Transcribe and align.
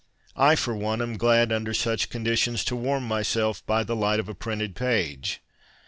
I, 0.35 0.55
for 0.55 0.75
one, 0.75 0.99
am 0.99 1.15
glad 1.15 1.51
under 1.51 1.75
such 1.75 2.09
conditions 2.09 2.63
to 2.65 2.75
warm 2.75 3.07
myself 3.07 3.63
by 3.67 3.83
the 3.83 3.95
light 3.95 4.19
of 4.19 4.27
a 4.27 4.33
printed 4.33 4.75
page. 4.75 5.41